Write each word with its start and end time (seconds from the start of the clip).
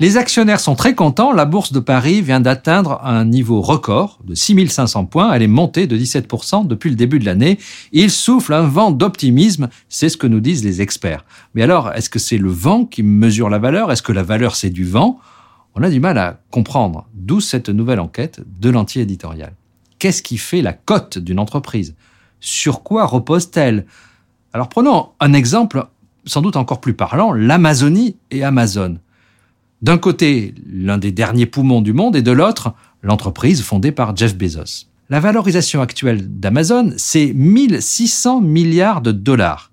Les 0.00 0.16
actionnaires 0.16 0.60
sont 0.60 0.76
très 0.76 0.94
contents. 0.94 1.32
La 1.32 1.44
bourse 1.44 1.72
de 1.72 1.80
Paris 1.80 2.22
vient 2.22 2.38
d'atteindre 2.38 3.00
un 3.02 3.24
niveau 3.24 3.60
record 3.60 4.20
de 4.22 4.36
6500 4.36 5.06
points. 5.06 5.32
Elle 5.32 5.42
est 5.42 5.48
montée 5.48 5.88
de 5.88 5.98
17% 5.98 6.68
depuis 6.68 6.90
le 6.90 6.94
début 6.94 7.18
de 7.18 7.24
l'année. 7.24 7.58
Il 7.90 8.12
souffle 8.12 8.54
un 8.54 8.62
vent 8.62 8.92
d'optimisme. 8.92 9.68
C'est 9.88 10.08
ce 10.08 10.16
que 10.16 10.28
nous 10.28 10.38
disent 10.38 10.64
les 10.64 10.82
experts. 10.82 11.24
Mais 11.54 11.62
alors, 11.62 11.92
est-ce 11.94 12.10
que 12.10 12.20
c'est 12.20 12.38
le 12.38 12.50
vent 12.50 12.84
qui 12.84 13.02
mesure 13.02 13.50
la 13.50 13.58
valeur? 13.58 13.90
Est-ce 13.90 14.02
que 14.02 14.12
la 14.12 14.22
valeur, 14.22 14.54
c'est 14.54 14.70
du 14.70 14.84
vent? 14.84 15.18
On 15.74 15.82
a 15.82 15.90
du 15.90 15.98
mal 15.98 16.16
à 16.16 16.40
comprendre. 16.52 17.08
D'où 17.14 17.40
cette 17.40 17.68
nouvelle 17.68 18.00
enquête 18.00 18.40
de 18.60 18.70
l'anti-éditorial. 18.70 19.54
Qu'est-ce 19.98 20.22
qui 20.22 20.38
fait 20.38 20.62
la 20.62 20.74
cote 20.74 21.18
d'une 21.18 21.40
entreprise? 21.40 21.96
Sur 22.38 22.84
quoi 22.84 23.04
repose-t-elle? 23.04 23.84
Alors 24.52 24.68
prenons 24.68 25.08
un 25.18 25.32
exemple 25.32 25.88
sans 26.28 26.42
doute 26.42 26.56
encore 26.56 26.80
plus 26.80 26.94
parlant, 26.94 27.32
l'Amazonie 27.32 28.16
et 28.30 28.44
Amazon. 28.44 28.98
D'un 29.82 29.98
côté, 29.98 30.54
l'un 30.66 30.98
des 30.98 31.12
derniers 31.12 31.46
poumons 31.46 31.82
du 31.82 31.92
monde 31.92 32.16
et 32.16 32.22
de 32.22 32.32
l'autre, 32.32 32.74
l'entreprise 33.02 33.62
fondée 33.62 33.92
par 33.92 34.16
Jeff 34.16 34.36
Bezos. 34.36 34.86
La 35.08 35.20
valorisation 35.20 35.80
actuelle 35.80 36.38
d'Amazon, 36.38 36.92
c'est 36.96 37.32
1600 37.32 38.42
milliards 38.42 39.00
de 39.00 39.12
dollars. 39.12 39.70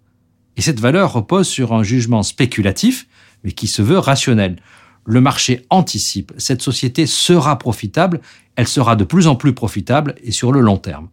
Et 0.58 0.62
cette 0.62 0.80
valeur 0.80 1.12
repose 1.12 1.48
sur 1.48 1.74
un 1.74 1.84
jugement 1.84 2.24
spéculatif, 2.24 3.08
mais 3.44 3.52
qui 3.52 3.68
se 3.68 3.82
veut 3.82 4.00
rationnel. 4.00 4.58
Le 5.06 5.22
marché 5.22 5.66
anticipe, 5.70 6.32
cette 6.38 6.62
société 6.62 7.06
sera 7.06 7.60
profitable, 7.60 8.22
elle 8.56 8.68
sera 8.68 8.96
de 8.96 9.04
plus 9.04 9.28
en 9.28 9.36
plus 9.36 9.54
profitable 9.54 10.16
et 10.24 10.32
sur 10.32 10.52
le 10.52 10.62
long 10.62 10.78
terme. 10.78 11.10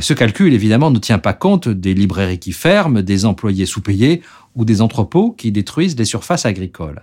Ce 0.00 0.14
calcul, 0.14 0.54
évidemment, 0.54 0.90
ne 0.90 0.98
tient 0.98 1.18
pas 1.18 1.34
compte 1.34 1.68
des 1.68 1.94
librairies 1.94 2.38
qui 2.38 2.52
ferment, 2.52 3.02
des 3.02 3.24
employés 3.24 3.66
sous-payés 3.66 4.22
ou 4.54 4.64
des 4.64 4.80
entrepôts 4.80 5.32
qui 5.32 5.52
détruisent 5.52 5.96
des 5.96 6.04
surfaces 6.04 6.46
agricoles. 6.46 7.02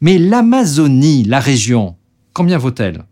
Mais 0.00 0.18
l'Amazonie, 0.18 1.24
la 1.24 1.40
région, 1.40 1.96
combien 2.34 2.58
vaut-elle? 2.58 3.04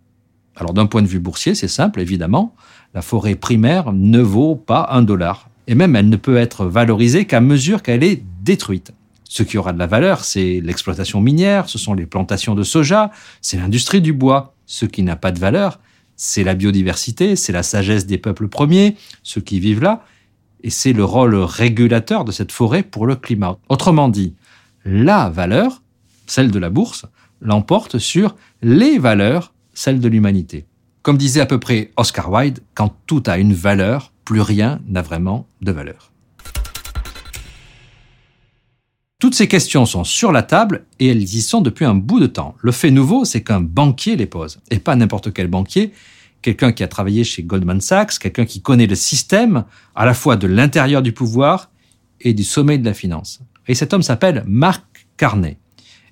Alors 0.57 0.75
d'un 0.75 0.87
point 0.87 1.03
de 1.03 1.07
vue 1.07 1.21
boursier, 1.21 1.55
c'est 1.55 1.69
simple, 1.69 2.01
évidemment. 2.01 2.55
La 2.93 3.03
forêt 3.03 3.35
primaire 3.35 3.93
ne 3.93 4.21
vaut 4.21 4.57
pas 4.57 4.89
un 4.93 5.03
dollar. 5.03 5.49
Et 5.67 5.75
même, 5.75 5.97
elle 5.97 6.09
ne 6.09 6.17
peut 6.17 6.37
être 6.37 6.67
valorisée 6.67 7.25
qu'à 7.25 7.41
mesure 7.41 7.83
qu'elle 7.83 8.05
est 8.05 8.23
détruite. 8.43 8.93
Ce 9.25 9.43
qui 9.43 9.57
aura 9.59 9.73
de 9.73 9.79
la 9.79 9.87
valeur, 9.87 10.25
c'est 10.25 10.61
l'exploitation 10.63 11.21
minière, 11.21 11.69
ce 11.69 11.79
sont 11.79 11.95
les 11.95 12.07
plantations 12.07 12.55
de 12.55 12.63
soja, 12.63 13.11
c'est 13.41 13.57
l'industrie 13.57 14.01
du 14.01 14.13
bois. 14.13 14.55
Ce 14.67 14.87
qui 14.87 15.03
n'a 15.03 15.17
pas 15.17 15.33
de 15.33 15.39
valeur, 15.39 15.81
c'est 16.17 16.45
la 16.45 16.55
biodiversité, 16.55 17.37
c'est 17.37 17.53
la 17.53 17.63
sagesse 17.63 18.07
des 18.07 18.19
peuples 18.19 18.49
premiers, 18.49 18.97
ceux 19.23 19.41
qui 19.41 19.61
vivent 19.61 19.83
là, 19.83 20.05
et 20.63 20.71
c'est 20.71 20.93
le 20.93 21.05
rôle 21.05 21.35
régulateur 21.35 22.25
de 22.25 22.33
cette 22.33 22.53
forêt 22.53 22.83
pour 22.83 23.07
le 23.07 23.17
climat. 23.17 23.59
Autrement 23.69 24.09
dit, 24.09 24.35
la 24.85 25.29
valeur, 25.29 25.83
celle 26.27 26.51
de 26.51 26.59
la 26.59 26.71
bourse, 26.71 27.07
l'emporte 27.41 27.99
sur 27.99 28.37
les 28.63 28.99
valeurs, 28.99 29.53
celles 29.75 30.01
de 30.01 30.09
l'humanité. 30.09 30.67
Comme 31.03 31.19
disait 31.19 31.41
à 31.41 31.47
peu 31.47 31.61
près 31.61 31.91
Oscar 31.97 32.33
Wilde, 32.33 32.61
quand 32.75 32.97
tout 33.07 33.23
a 33.27 33.37
une 33.37 33.53
valeur, 33.53 34.13
plus 34.25 34.41
rien 34.41 34.81
n'a 34.87 35.03
vraiment 35.03 35.47
de 35.61 35.71
valeur. 35.71 36.14
Toutes 39.25 39.35
ces 39.35 39.49
questions 39.49 39.87
sont 39.87 40.05
sur 40.05 40.33
la 40.33 40.43
table 40.43 40.85
et 41.01 41.09
elles 41.09 41.23
y 41.23 41.41
sont 41.41 41.63
depuis 41.63 41.87
un 41.87 41.95
bout 41.95 42.21
de 42.21 42.27
temps. 42.27 42.57
Le 42.61 42.73
fait 42.73 42.91
nouveau, 42.91 43.25
c'est 43.25 43.43
qu'un 43.43 43.63
banquier 43.63 44.17
les 44.17 44.27
pose. 44.27 44.59
Et 44.71 44.79
pas 44.79 44.97
n'importe 44.97 45.33
quel 45.33 45.49
banquier, 45.49 45.95
quelqu'un 46.43 46.73
qui 46.73 46.83
a 46.83 46.89
travaillé 46.89 47.25
chez 47.25 47.43
Goldman 47.43 47.81
Sachs, 47.81 48.19
quelqu'un 48.19 48.45
qui 48.45 48.61
connaît 48.61 48.87
le 48.87 48.95
système, 48.95 49.65
à 49.95 50.05
la 50.05 50.13
fois 50.13 50.37
de 50.37 50.47
l'intérieur 50.47 51.01
du 51.01 51.13
pouvoir 51.13 51.71
et 52.21 52.35
du 52.35 52.45
sommet 52.45 52.77
de 52.77 52.85
la 52.85 52.93
finance. 52.93 53.41
Et 53.67 53.75
cet 53.75 53.95
homme 53.95 54.03
s'appelle 54.03 54.45
Mark 54.47 54.85
Carney. 55.17 55.57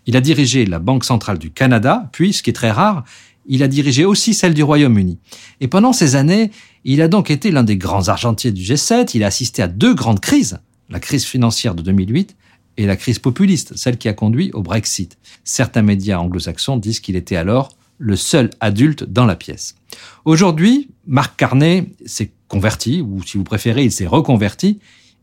Il 0.06 0.16
a 0.16 0.22
dirigé 0.22 0.64
la 0.64 0.78
Banque 0.78 1.05
centrale 1.05 1.36
du 1.36 1.50
Canada, 1.50 2.08
puis, 2.12 2.33
ce 2.33 2.42
qui 2.42 2.48
est 2.48 2.55
très 2.55 2.70
rare, 2.70 3.05
il 3.44 3.62
a 3.62 3.68
dirigé 3.68 4.06
aussi 4.06 4.33
celle 4.33 4.55
du 4.55 4.62
Royaume-Uni. 4.62 5.18
Et 5.60 5.68
pendant 5.68 5.92
ces 5.92 6.17
années, 6.17 6.51
il 6.84 7.02
a 7.02 7.08
donc 7.08 7.30
été 7.30 7.51
l'un 7.51 7.62
des 7.62 7.77
grands 7.77 8.08
argentiers 8.08 8.52
du 8.52 8.62
G7, 8.62 9.11
il 9.12 9.22
a 9.22 9.27
assisté 9.27 9.61
à 9.61 9.68
deux 9.68 9.92
grandes 9.92 10.20
crises, 10.20 10.61
la 10.89 10.98
crise 10.98 11.27
financière 11.27 11.74
de 11.74 11.83
2008 11.83 12.36
et 12.77 12.86
la 12.86 12.96
crise 12.96 13.18
populiste, 13.18 13.77
celle 13.77 13.98
qui 13.98 14.08
a 14.08 14.12
conduit 14.12 14.50
au 14.52 14.62
Brexit. 14.62 15.18
Certains 15.44 15.83
médias 15.83 16.18
anglo-saxons 16.18 16.77
disent 16.77 17.00
qu'il 17.00 17.16
était 17.16 17.36
alors 17.36 17.70
le 17.98 18.16
seul 18.16 18.50
adulte 18.60 19.05
dans 19.05 19.27
la 19.27 19.36
pièce. 19.36 19.77
Aujourd'hui, 20.24 20.88
Marc 21.06 21.36
Carnet 21.36 21.86
s'est 22.05 22.33
converti, 22.48 23.00
ou 23.00 23.22
si 23.22 23.36
vous 23.36 23.44
préférez, 23.44 23.84
il 23.84 23.92
s'est 23.92 24.06
reconverti, 24.06 24.80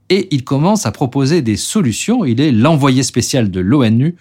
et 0.09 0.27
il 0.31 0.43
commence 0.43 0.85
à 0.85 0.91
proposer 0.91 1.41
des 1.41 1.57
solutions. 1.57 2.25
Il 2.25 2.41
est 2.41 2.51
l'envoyé 2.51 3.03
spécial 3.03 3.51
de 3.51 3.59
l'ONU 3.59 4.15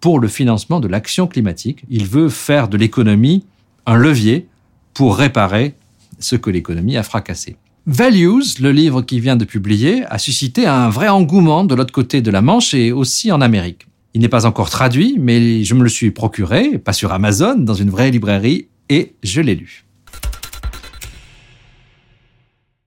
pour 0.00 0.18
le 0.18 0.28
financement 0.28 0.80
de 0.80 0.88
l'action 0.88 1.26
climatique. 1.26 1.84
Il 1.88 2.06
veut 2.06 2.28
faire 2.28 2.68
de 2.68 2.76
l'économie 2.76 3.44
un 3.86 3.96
levier 3.96 4.48
pour 4.92 5.16
réparer 5.16 5.74
ce 6.18 6.36
que 6.36 6.50
l'économie 6.50 6.96
a 6.96 7.02
fracassé. 7.02 7.56
Values, 7.86 8.58
le 8.60 8.72
livre 8.72 9.00
qu'il 9.00 9.20
vient 9.20 9.36
de 9.36 9.46
publier, 9.46 10.04
a 10.04 10.18
suscité 10.18 10.66
un 10.66 10.90
vrai 10.90 11.08
engouement 11.08 11.64
de 11.64 11.74
l'autre 11.74 11.92
côté 11.92 12.20
de 12.20 12.30
la 12.30 12.42
Manche 12.42 12.74
et 12.74 12.92
aussi 12.92 13.32
en 13.32 13.40
Amérique. 13.40 13.86
Il 14.12 14.20
n'est 14.20 14.28
pas 14.28 14.44
encore 14.44 14.68
traduit, 14.68 15.16
mais 15.18 15.64
je 15.64 15.74
me 15.74 15.82
le 15.82 15.88
suis 15.88 16.10
procuré, 16.10 16.78
pas 16.78 16.92
sur 16.92 17.12
Amazon, 17.12 17.56
dans 17.56 17.74
une 17.74 17.88
vraie 17.88 18.10
librairie, 18.10 18.68
et 18.90 19.14
je 19.22 19.40
l'ai 19.40 19.54
lu. 19.54 19.84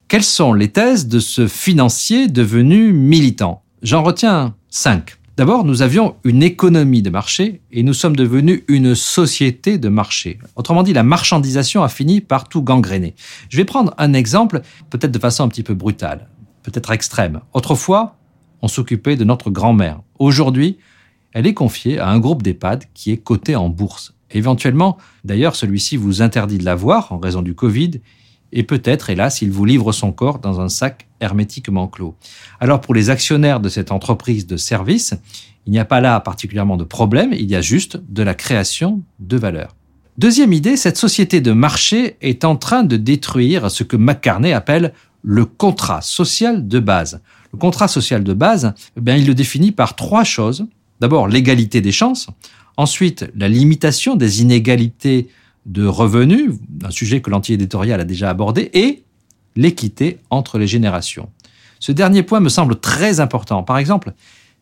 Quelles 0.07 0.23
sont 0.23 0.53
les 0.53 0.67
thèses 0.67 1.07
de 1.07 1.19
ce 1.19 1.47
financier 1.47 2.27
devenu 2.27 2.93
militant? 2.93 3.63
J'en 3.81 4.03
retiens 4.03 4.55
cinq. 4.69 5.17
D'abord, 5.35 5.66
nous 5.66 5.81
avions 5.81 6.16
une 6.23 6.44
économie 6.44 7.01
de 7.01 7.09
marché 7.09 7.61
et 7.71 7.81
nous 7.81 7.95
sommes 7.95 8.16
devenus 8.16 8.61
une 8.67 8.94
société 8.94 9.79
de 9.79 9.89
marché. 9.89 10.38
Autrement 10.55 10.83
dit, 10.83 10.94
la 10.94 11.01
marchandisation 11.01 11.81
a 11.81 11.89
fini 11.89 12.21
par 12.21 12.47
tout 12.47 12.61
gangréner. 12.61 13.16
Je 13.49 13.57
vais 13.57 13.66
prendre 13.66 13.95
un 13.97 14.13
exemple, 14.13 14.61
peut-être 14.91 15.11
de 15.11 15.17
façon 15.17 15.43
un 15.43 15.47
petit 15.47 15.63
peu 15.63 15.73
brutale, 15.73 16.29
peut-être 16.61 16.91
extrême. 16.91 17.39
Autrefois, 17.53 18.17
on 18.61 18.67
s'occupait 18.67 19.16
de 19.16 19.23
notre 19.23 19.49
grand-mère. 19.49 20.01
Aujourd'hui, 20.19 20.77
elle 21.31 21.47
est 21.47 21.55
confiée 21.55 21.97
à 21.97 22.09
un 22.09 22.19
groupe 22.19 22.43
d'EHPAD 22.43 22.83
qui 22.93 23.11
est 23.11 23.17
coté 23.17 23.55
en 23.55 23.69
bourse. 23.69 24.13
Éventuellement, 24.29 24.99
d'ailleurs, 25.23 25.55
celui-ci 25.55 25.97
vous 25.97 26.22
interdit 26.22 26.59
de 26.59 26.66
la 26.66 26.75
voir 26.75 27.11
en 27.11 27.17
raison 27.17 27.41
du 27.41 27.55
Covid 27.55 28.01
et 28.53 28.64
peut-être, 28.64 29.09
hélas, 29.09 29.41
il 29.41 29.52
vous 29.52 29.66
livre 29.66 29.91
son 29.91 30.12
corps 30.12 30.40
dans 30.40 30.62
un 30.62 30.69
sac 30.69 31.08
hermétiquement 31.19 31.88
clos. 31.88 32.16
Alors 32.59 32.80
pour 32.80 32.94
les 32.94 33.09
actionnaires 33.09 33.59
de 33.59 33.68
cette 33.68 33.91
entreprise 33.91 34.47
de 34.47 34.58
service, 34.58 35.16
il 35.66 35.72
n'y 35.72 35.80
a 35.80 35.86
pas 35.86 36.02
là 36.02 36.19
particulièrement 36.19 36.78
de 36.78 36.84
problème, 36.84 37.34
il 37.34 37.50
y 37.50 37.56
a 37.56 37.62
juste 37.62 38.00
de 38.09 38.22
la 38.24 38.36
création 38.36 39.02
de 39.19 39.38
valeur. 39.38 39.75
Deuxième 40.19 40.53
idée, 40.53 40.78
cette 40.78 40.97
société 40.97 41.41
de 41.41 41.52
marché 41.52 42.18
est 42.22 42.46
en 42.46 42.56
train 42.56 42.84
de 42.84 42.97
détruire 42.97 43.72
ce 43.72 43.84
que 43.84 43.97
McCartney 43.97 44.53
appelle 44.53 44.94
le 45.24 45.46
contrat 45.46 46.02
social 46.02 46.68
de 46.68 46.80
base. 46.80 47.22
Le 47.52 47.58
contrat 47.58 47.88
social 47.88 48.24
de 48.24 48.34
base, 48.34 48.74
eh 48.96 49.02
bien, 49.02 49.16
il 49.16 49.25
le 49.25 49.34
définit 49.34 49.72
par 49.72 49.96
trois 49.96 50.24
choses. 50.24 50.68
D'abord, 51.00 51.28
l'égalité 51.28 51.81
des 51.81 51.91
chances. 51.91 52.28
Ensuite, 52.78 53.31
la 53.35 53.47
limitation 53.47 54.16
des 54.16 54.41
inégalités 54.41 55.30
de 55.66 55.85
revenus, 55.85 56.51
un 56.84 56.91
sujet 56.91 57.22
que 57.22 57.29
l'anti-éditorial 57.29 58.01
a 58.01 58.03
déjà 58.03 58.29
abordé, 58.29 58.69
et 58.74 59.03
l'équité 59.56 60.19
entre 60.29 60.57
les 60.57 60.68
générations. 60.68 61.29
Ce 61.79 61.91
dernier 61.91 62.24
point 62.24 62.40
me 62.40 62.50
semble 62.50 62.79
très 62.79 63.19
important. 63.19 63.63
Par 63.63 63.78
exemple, 63.78 64.13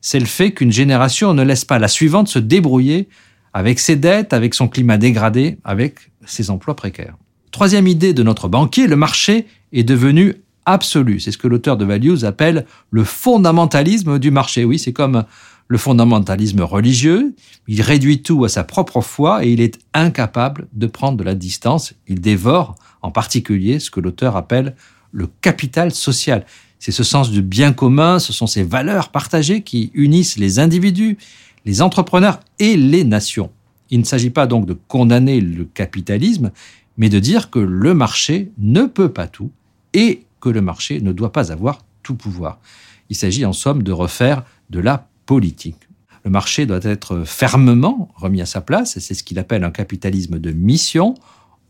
c'est 0.02 0.20
le 0.20 0.26
fait 0.26 0.52
qu'une 0.52 0.72
génération 0.72 1.34
ne 1.34 1.44
laisse 1.44 1.66
pas 1.66 1.80
la 1.80 1.88
suivante 1.88 2.28
se 2.28 2.40
débrouiller 2.40 3.08
avec 3.54 3.80
ses 3.80 3.96
dettes, 3.96 4.34
avec 4.34 4.54
son 4.54 4.68
climat 4.68 4.98
dégradé, 4.98 5.58
avec 5.64 6.12
ses 6.26 6.50
emplois 6.50 6.76
précaires. 6.76 7.16
Troisième 7.52 7.88
idée 7.88 8.14
de 8.14 8.24
notre 8.24 8.48
banquier, 8.48 8.88
le 8.88 8.96
marché 8.96 9.46
est 9.74 9.84
devenu 9.84 10.36
absolu. 10.66 11.20
C'est 11.20 11.32
ce 11.32 11.38
que 11.38 11.48
l'auteur 11.48 11.78
de 11.78 11.86
Values 11.86 12.24
appelle 12.24 12.66
le 12.90 13.04
fondamentalisme 13.04 14.20
du 14.20 14.32
marché. 14.32 14.64
Oui, 14.64 14.80
c'est 14.80 14.94
comme 14.94 15.26
le 15.72 15.78
fondamentalisme 15.78 16.64
religieux, 16.64 17.34
il 17.70 17.82
réduit 17.82 18.22
tout 18.22 18.44
à 18.44 18.50
sa 18.50 18.66
propre 18.66 19.00
foi 19.00 19.46
et 19.46 19.54
il 19.54 19.62
est 19.62 19.80
incapable 19.94 20.68
de 20.74 20.86
prendre 20.86 21.18
de 21.18 21.24
la 21.24 21.34
distance. 21.34 21.94
Il 22.10 22.20
dévore 22.20 22.76
en 23.02 23.10
particulier 23.10 23.80
ce 23.80 23.90
que 23.90 24.02
l'auteur 24.02 24.36
appelle 24.36 24.76
le 25.14 25.28
capital 25.40 25.94
social. 25.94 26.46
C'est 26.78 26.92
ce 26.92 27.06
sens 27.06 27.32
du 27.32 27.42
bien 27.42 27.72
commun, 27.72 28.20
ce 28.20 28.34
sont 28.34 28.48
ces 28.48 28.64
valeurs 28.64 29.12
partagées 29.12 29.62
qui 29.62 29.92
unissent 29.94 30.38
les 30.38 30.60
individus, 30.60 31.18
les 31.64 31.82
entrepreneurs 31.82 32.42
et 32.60 32.76
les 32.76 33.06
nations. 33.06 33.50
Il 33.92 34.02
ne 34.02 34.06
s'agit 34.06 34.30
pas 34.30 34.48
donc 34.48 34.66
de 34.66 34.74
condamner 34.90 35.40
le 35.40 35.64
capitalisme, 35.64 36.52
mais 36.98 37.08
de 37.08 37.20
dire 37.20 37.50
que 37.50 37.60
le 37.60 37.94
marché 37.94 38.52
ne 38.58 38.84
peut 38.84 39.14
pas 39.14 39.28
tout 39.28 39.52
et 39.94 40.26
que 40.42 40.50
le 40.50 40.60
marché 40.60 41.00
ne 41.00 41.14
doit 41.14 41.32
pas 41.32 41.50
avoir 41.50 41.86
tout 42.04 42.16
pouvoir. 42.16 42.60
Il 43.08 43.16
s'agit 43.16 43.46
en 43.46 43.54
somme 43.54 43.84
de 43.84 43.94
refaire 43.94 44.44
de 44.70 44.82
la 44.82 45.08
politique. 45.26 45.78
Le 46.24 46.30
marché 46.30 46.66
doit 46.66 46.80
être 46.84 47.24
fermement 47.26 48.10
remis 48.16 48.42
à 48.42 48.46
sa 48.46 48.62
place, 48.62 49.00
c'est 49.00 49.14
ce 49.14 49.24
qu'il 49.24 49.40
appelle 49.40 49.64
un 49.64 49.72
capitalisme 49.72 50.38
de 50.40 50.52
mission. 50.52 51.16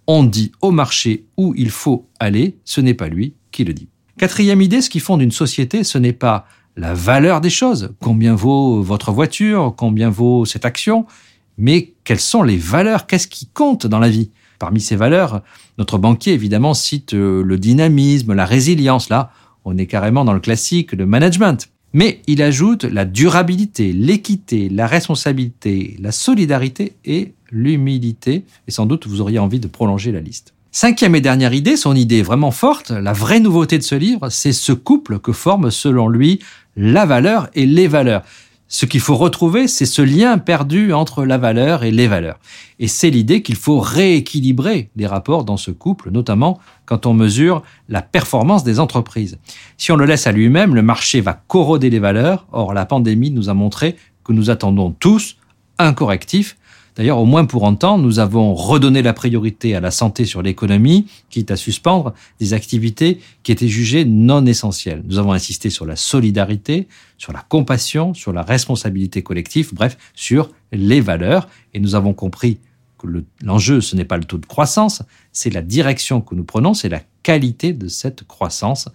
On 0.07 0.23
dit 0.23 0.51
au 0.61 0.71
marché 0.71 1.25
où 1.37 1.53
il 1.55 1.69
faut 1.69 2.09
aller, 2.19 2.57
ce 2.65 2.81
n'est 2.81 2.93
pas 2.93 3.07
lui 3.07 3.33
qui 3.51 3.63
le 3.63 3.73
dit. 3.73 3.87
Quatrième 4.17 4.61
idée, 4.61 4.81
ce 4.81 4.89
qui 4.89 4.99
fonde 4.99 5.21
une 5.21 5.31
société, 5.31 5.83
ce 5.83 5.97
n'est 5.97 6.13
pas 6.13 6.45
la 6.75 6.93
valeur 6.93 7.41
des 7.41 7.49
choses. 7.49 7.93
Combien 8.01 8.35
vaut 8.35 8.81
votre 8.81 9.11
voiture 9.11 9.73
Combien 9.77 10.09
vaut 10.09 10.45
cette 10.45 10.65
action 10.65 11.05
Mais 11.57 11.93
quelles 12.03 12.19
sont 12.19 12.43
les 12.43 12.57
valeurs 12.57 13.07
Qu'est-ce 13.07 13.27
qui 13.27 13.47
compte 13.47 13.87
dans 13.87 13.99
la 13.99 14.09
vie? 14.09 14.31
Parmi 14.59 14.79
ces 14.79 14.95
valeurs, 14.95 15.41
notre 15.77 15.97
banquier 15.97 16.33
évidemment 16.33 16.73
cite 16.73 17.13
euh, 17.13 17.41
le 17.41 17.57
dynamisme, 17.57 18.33
la 18.33 18.45
résilience. 18.45 19.09
Là, 19.09 19.31
on 19.65 19.77
est 19.77 19.87
carrément 19.87 20.23
dans 20.23 20.33
le 20.33 20.39
classique 20.39 20.93
de 20.93 21.03
management. 21.03 21.69
Mais 21.93 22.21
il 22.27 22.41
ajoute 22.41 22.85
la 22.85 23.05
durabilité, 23.05 23.91
l'équité, 23.91 24.69
la 24.69 24.87
responsabilité, 24.87 25.97
la 25.99 26.11
solidarité 26.11 26.93
et 27.03 27.33
l'humilité. 27.51 28.45
Et 28.67 28.71
sans 28.71 28.85
doute, 28.85 29.07
vous 29.07 29.21
auriez 29.21 29.39
envie 29.39 29.59
de 29.59 29.67
prolonger 29.67 30.11
la 30.11 30.21
liste. 30.21 30.53
Cinquième 30.73 31.15
et 31.15 31.21
dernière 31.21 31.53
idée, 31.53 31.75
son 31.75 31.95
idée 31.95 32.21
vraiment 32.21 32.51
forte, 32.51 32.91
la 32.91 33.11
vraie 33.11 33.41
nouveauté 33.41 33.77
de 33.77 33.83
ce 33.83 33.95
livre, 33.95 34.29
c'est 34.29 34.53
ce 34.53 34.71
couple 34.71 35.19
que 35.19 35.33
forment 35.33 35.69
selon 35.69 36.07
lui 36.07 36.39
la 36.77 37.05
valeur 37.05 37.49
et 37.55 37.65
les 37.65 37.89
valeurs. 37.89 38.23
Ce 38.73 38.85
qu'il 38.85 39.01
faut 39.01 39.17
retrouver, 39.17 39.67
c'est 39.67 39.85
ce 39.85 40.01
lien 40.01 40.37
perdu 40.37 40.93
entre 40.93 41.25
la 41.25 41.37
valeur 41.37 41.83
et 41.83 41.91
les 41.91 42.07
valeurs. 42.07 42.39
Et 42.79 42.87
c'est 42.87 43.09
l'idée 43.09 43.41
qu'il 43.41 43.57
faut 43.57 43.81
rééquilibrer 43.81 44.89
les 44.95 45.07
rapports 45.07 45.43
dans 45.43 45.57
ce 45.57 45.71
couple, 45.71 46.09
notamment 46.09 46.57
quand 46.85 47.05
on 47.05 47.13
mesure 47.13 47.63
la 47.89 48.01
performance 48.01 48.63
des 48.63 48.79
entreprises. 48.79 49.39
Si 49.77 49.91
on 49.91 49.97
le 49.97 50.05
laisse 50.05 50.25
à 50.25 50.31
lui-même, 50.31 50.73
le 50.73 50.81
marché 50.83 51.19
va 51.19 51.33
corroder 51.33 51.89
les 51.89 51.99
valeurs. 51.99 52.47
Or, 52.53 52.73
la 52.73 52.85
pandémie 52.85 53.29
nous 53.29 53.49
a 53.49 53.53
montré 53.53 53.97
que 54.23 54.31
nous 54.31 54.49
attendons 54.49 54.91
tous 54.91 55.35
un 55.85 55.93
correctif 55.93 56.55
D'ailleurs, 56.95 57.19
au 57.19 57.25
moins 57.25 57.45
pour 57.45 57.77
temps, 57.77 57.97
nous 57.97 58.19
avons 58.19 58.53
redonné 58.53 59.01
la 59.01 59.13
priorité 59.13 59.75
à 59.75 59.79
la 59.79 59.91
santé 59.91 60.25
sur 60.25 60.41
l'économie, 60.41 61.07
quitte 61.29 61.49
à 61.49 61.55
suspendre 61.55 62.13
des 62.39 62.53
activités 62.53 63.19
qui 63.43 63.51
étaient 63.53 63.69
jugées 63.69 64.03
non 64.03 64.45
essentielles. 64.45 65.01
Nous 65.05 65.17
avons 65.17 65.31
insisté 65.31 65.69
sur 65.69 65.85
la 65.85 65.95
solidarité, 65.95 66.87
sur 67.17 67.31
la 67.31 67.45
compassion, 67.47 68.13
sur 68.13 68.33
la 68.33 68.41
responsabilité 68.41 69.23
collective, 69.23 69.73
bref, 69.73 69.97
sur 70.15 70.51
les 70.73 70.99
valeurs. 70.99 71.47
Et 71.73 71.79
nous 71.79 71.95
avons 71.95 72.13
compris 72.13 72.59
que 72.97 73.07
l'enjeu, 73.41 73.79
ce 73.79 73.95
n'est 73.95 74.05
pas 74.05 74.17
le 74.17 74.25
taux 74.25 74.37
de 74.37 74.45
croissance, 74.45 75.01
c'est 75.31 75.49
la 75.49 75.61
direction 75.61 76.19
que 76.19 76.35
nous 76.35 76.43
prenons, 76.43 76.73
c'est 76.73 76.89
la 76.89 77.01
qualité 77.23 77.71
de 77.71 77.87
cette 77.87 78.27
croissance. 78.27 78.89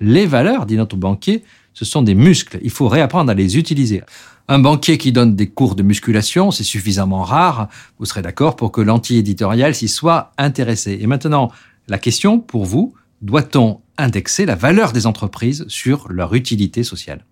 Les 0.00 0.26
valeurs, 0.26 0.64
dit 0.64 0.76
notre 0.76 0.96
banquier, 0.96 1.44
ce 1.74 1.84
sont 1.84 2.02
des 2.02 2.14
muscles. 2.14 2.58
Il 2.62 2.70
faut 2.70 2.88
réapprendre 2.88 3.30
à 3.30 3.34
les 3.34 3.58
utiliser. 3.58 4.02
Un 4.48 4.58
banquier 4.58 4.98
qui 4.98 5.12
donne 5.12 5.34
des 5.34 5.48
cours 5.48 5.74
de 5.74 5.82
musculation, 5.82 6.50
c'est 6.50 6.64
suffisamment 6.64 7.22
rare, 7.22 7.68
vous 7.98 8.06
serez 8.06 8.22
d'accord, 8.22 8.56
pour 8.56 8.72
que 8.72 8.80
l'anti-éditorial 8.80 9.74
s'y 9.74 9.88
soit 9.88 10.32
intéressé. 10.38 10.98
Et 11.00 11.06
maintenant, 11.06 11.50
la 11.88 11.98
question 11.98 12.38
pour 12.38 12.64
vous, 12.64 12.94
doit-on 13.22 13.80
indexer 13.98 14.44
la 14.44 14.54
valeur 14.54 14.92
des 14.92 15.06
entreprises 15.06 15.64
sur 15.68 16.06
leur 16.10 16.34
utilité 16.34 16.82
sociale? 16.84 17.24